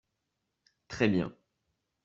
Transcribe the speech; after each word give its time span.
Très 0.87 1.07
bien 1.09 1.31